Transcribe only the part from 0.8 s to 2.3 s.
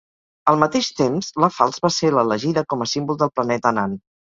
temps, la falç va ser